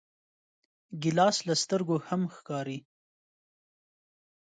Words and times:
ګیلاس 1.01 1.37
له 1.47 1.53
سترګو 1.63 1.97
هم 2.07 2.21
ښکاري. 2.35 2.79